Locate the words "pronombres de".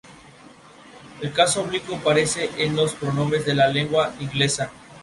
2.95-3.53